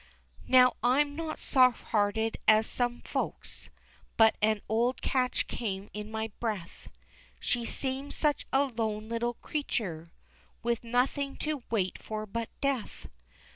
Now 0.47 0.77
I'm 0.81 1.15
not 1.15 1.37
soft 1.37 1.83
hearted 1.89 2.37
as 2.47 2.65
some 2.65 3.01
folks, 3.01 3.69
But 4.17 4.35
an 4.41 4.63
odd 4.67 5.03
catch 5.03 5.45
came 5.45 5.91
in 5.93 6.09
my 6.09 6.31
breath, 6.39 6.89
She 7.39 7.65
seemed 7.65 8.15
such 8.15 8.47
a 8.51 8.63
lone 8.65 9.09
little 9.09 9.35
creature, 9.35 10.11
With 10.63 10.83
nothing 10.83 11.37
to 11.45 11.61
wait 11.69 11.99
for 12.01 12.25
but 12.25 12.49
death. 12.61 13.09